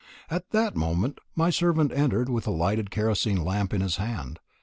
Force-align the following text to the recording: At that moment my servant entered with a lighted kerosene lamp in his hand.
At 0.31 0.49
that 0.49 0.75
moment 0.75 1.19
my 1.35 1.51
servant 1.51 1.91
entered 1.91 2.27
with 2.27 2.47
a 2.47 2.49
lighted 2.49 2.89
kerosene 2.89 3.45
lamp 3.45 3.71
in 3.71 3.81
his 3.81 3.97
hand. 3.97 4.39